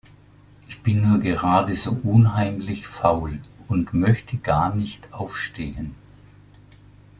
[0.67, 3.39] Ich bin nur gerade so unheimlich faul.
[3.67, 5.93] Und möchte gar nicht aufstehen.